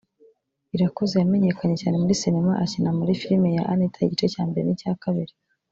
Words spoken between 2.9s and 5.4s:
muri filime ya “Anita’’ igice cya mbere n’icya kabiri